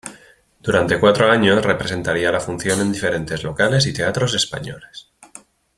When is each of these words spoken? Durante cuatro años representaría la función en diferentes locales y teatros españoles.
Durante 0.61 0.99
cuatro 0.99 1.29
años 1.29 1.63
representaría 1.63 2.31
la 2.31 2.39
función 2.39 2.81
en 2.81 2.91
diferentes 2.91 3.43
locales 3.43 3.85
y 3.85 3.93
teatros 3.93 4.33
españoles. 4.33 5.11